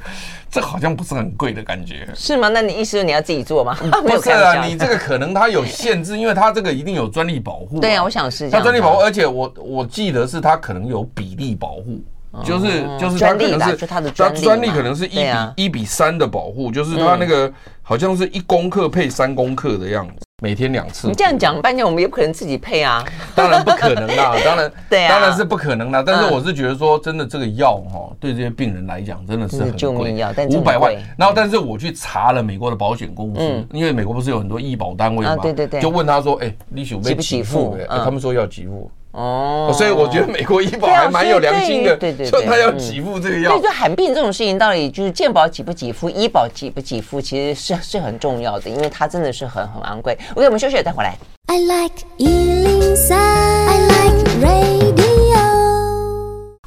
[0.49, 2.49] 这好像不是很贵的感觉，是吗？
[2.49, 3.73] 那你意思是你要自己做吗？
[4.03, 7.79] 不是啊，你这个可能它有限制，因为它这个一定有专利保护。
[7.79, 12.01] 对啊，我想是它专利保护，而且我我记得是它可能有比例保护，
[12.43, 17.49] 就是就是它可能是它的专利可能是一比一比三的保护，就是它那个
[17.81, 20.25] 好像是一公克配三公克的样子。
[20.43, 21.07] 每天两次。
[21.07, 23.05] 你这样讲半天，我们也不可能自己配啊。
[23.35, 26.03] 当然不可能啦， 当然，对啊，当然是不可能啦。
[26.03, 30.91] 但是我是觉得说，真的这个药哈，对这些病人来讲真的是很救命药，但五百万。
[31.15, 37.77] 然后，但是我去查了美国的保险公司，因为美国不是有很多医保单位嘛，对对对，就问他说，哎，你有没有给付？
[37.87, 38.89] 哎，他们说要给付。
[39.11, 43.51] 哦，所以我觉得美国医保还蛮有良心的，对对，说他要给付这个药。
[43.51, 50.17] 所以就罕病这种事情，到底就是健保给不给付，医保给不给付，其实是是很重要的，因为它真的是很很昂贵。
[50.35, 51.15] OK，我们休息了再回来。
[51.47, 55.20] I like 103, I like radio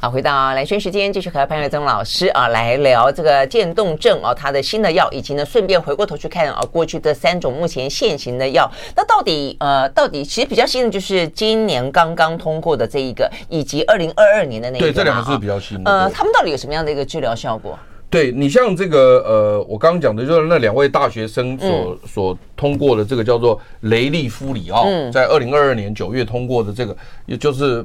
[0.04, 15.90] 好，回到蓝轩时间，继续和潘月增老师啊来聊这个渐冻症啊，它的新的药，以及呢顺便回过头去看啊过去这三种目前现行的药，那到底呃到底其实比较新的就是今年刚刚通过的这一个，以及二零二二年的那一个，对，这两个是比较新的。
[15.90, 17.78] 呃，他们到底有什么样的一个治疗效果？
[18.10, 26.94] 对你像这个呃，我刚刚讲的就是那两位大学生所、嗯、所通过的这个叫做雷利夫里奥，嗯、在二零二二年九月通过的这个，
[27.24, 27.82] 也就是。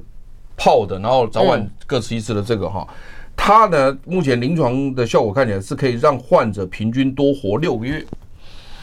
[0.60, 2.86] 泡的，然后早晚各吃一次的这个哈，
[3.36, 8.06] 它呢目前临床的效果看起来是可以让患者平均多活六个月。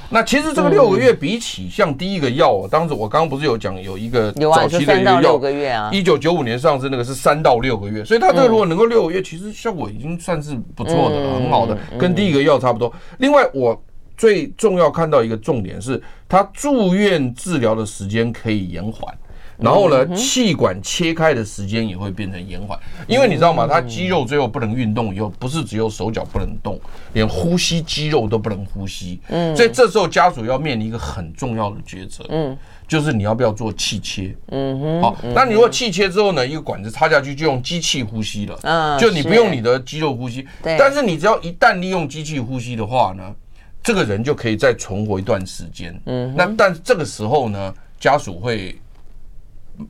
[0.09, 12.91] 那其实这个六个月比起像第一个药，当时我刚刚不是有讲有一个早期的一个药，一九九五年上市那个是三到六个月，所以它这个如果能够六个月，其实效果已经算是不错的了，很好的，跟第一个药差不多。
[13.19, 13.83] 另外，我
[14.17, 19.13] 最重要看到一个重点是，它住院治疗的时间可以延缓。
[19.59, 23.67] 然后呢，气管切开的时间也会变成延缓，因为你知道吗？
[23.67, 26.79] 他肌肉最后不能运动，以后不是只有手脚不能动，
[27.15, 29.21] 连呼吸肌肉都不能呼吸。
[29.29, 34.37] 嗯，所以这时候家属要面临一个很重要的抉择，嗯，就是你要不要做气切？
[34.49, 43.35] 嗯哼，好，那你如果气切之后呢，一个管子插下去就用机器呼吸了，嗯，就你不用你的肌肉呼吸，对，但是你只要一旦利用机器呼吸的话呢，
[43.83, 45.99] 这个人就可以再存活一段时间。
[46.05, 48.79] 嗯，那但这个时候呢，家属会。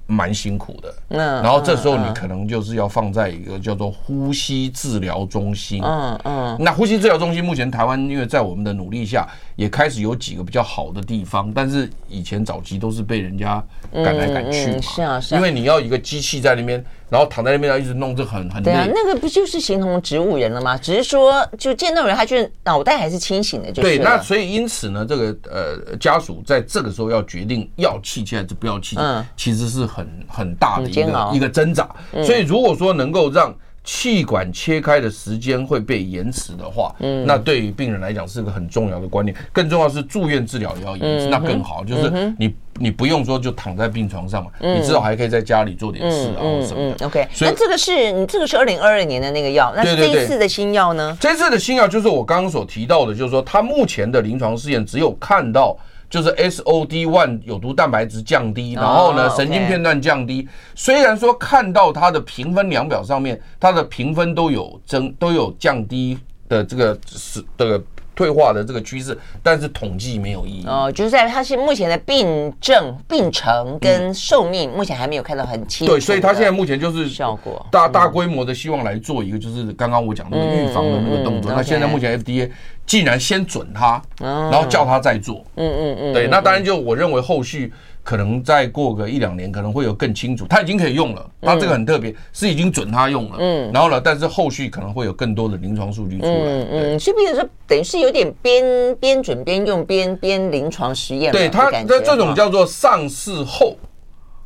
[0.06, 13.62] 蛮辛苦的，嗯，然后这时候你可能就是要放在一个叫做呼吸治疗中心，嗯嗯，那呼吸治疗中心目前台湾因为在我们的努力下，也开始有几个比较好的地方，但是以前早期都是被人家
[13.92, 16.84] 赶来赶去嘛，是啊，是啊，因为你要一个机器在那边。
[17.08, 18.70] 然后躺在那边，要一直弄，这很很累。
[18.70, 20.76] 对啊，那个不就是形同植物人了吗？
[20.76, 23.82] 只是说，就见到人，他就是脑袋还是清醒的，就是。
[23.82, 31.88] 对，那所以因此呢，这个呃家属在这个时候要决定要气切还是不要气切，嗯，其实是很很大的一个一个挣扎。
[32.24, 33.54] 所以如果说能够让
[33.86, 39.34] 气管切开的时间会被延迟的话，嗯，那对于病人来讲是个很重要的观念。
[39.50, 42.54] 更重要是住院治疗也要延迟，那更好，就是你。
[42.78, 47.06] 你不用说就躺在病床上嘛，你至少还可以在家里做点事啊什么的。
[47.06, 51.16] OK，所以这个是你这个是二零二二年的那个药，那这一次的新药呢？
[51.18, 55.74] 这次的新药就是我刚刚所提到的，就是说它目前的临床试验只有看到
[56.08, 60.48] 就是 SOD one 有毒蛋白质降低，然后呢神经片段降低。
[60.74, 67.82] 虽然说看到它的评分量表上面它的评分都有增都有降低的这个是这个。
[68.16, 75.92] 退化的这个趋势，但是统计没有意义哦，就是在它是目前的病症、病程跟寿命，目前还没有看到很清楚。
[75.92, 81.52] 对，所以它现在目前就是效果大大规模的希望来做一个，就是刚刚我讲那个预防的那个动作。
[81.54, 82.50] 那现在目前 FDA
[82.86, 87.72] 既然先准它，然后叫他再做，嗯嗯嗯，对，那当然就我认为后续。
[88.06, 90.46] 可能再过个一两年，可能会有更清楚。
[90.48, 93.36] 他已经可以用了，他这个很特别，是已经准他用了。
[93.40, 96.32] 嗯，然后呢，但是后续可能会有更多的临床数据出来。
[96.32, 101.32] 嗯嗯，所以比如说，等于是有点边边准边用边边临床实验。
[101.32, 103.76] 对他，那这种叫做上市后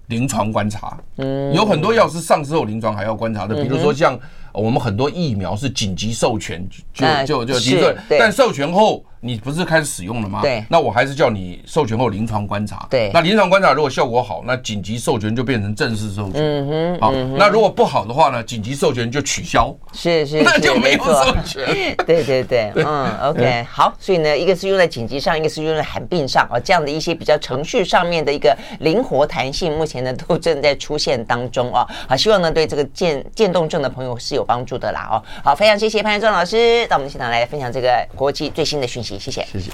[0.07, 0.99] 临床观察。
[1.19, 4.19] 嗯，有很多药是上市后临床还要观察的，比如说像
[4.55, 9.05] 我们很多疫苗是紧急授权就就就提对，但授权后。
[9.21, 10.41] 你不是开始使用了吗？
[10.41, 12.87] 对，那我还是叫你授权后临床观察。
[12.89, 16.41] 对，那临床观察如果效果好，那紧急授权就变成正式授权。
[16.41, 18.43] 嗯哼，好，那如果不好的话呢？
[18.43, 19.75] 紧急授权就取消。
[19.93, 21.67] 是 是，那就没有授权。
[22.07, 23.95] 对对 对，嗯，OK，好。
[24.01, 31.87] 所以呢，一个是用在紧急上，一个是用在罕病上啊，这样的一些比较程序上面的一个灵活弹性，目前呢都正在出现当中啊。
[32.09, 35.09] 好，希望呢对这个渐渐冻症的朋友是有帮助的啦。
[35.13, 39.10] 哦，好，非常谢谢潘元忠老师到我们现场来分享这个国际最新的讯息。
[39.19, 39.71] 谢谢，谢谢。